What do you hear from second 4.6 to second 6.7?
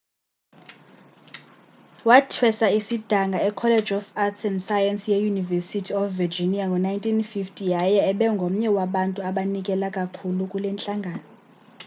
sciences yeuniversity of virginia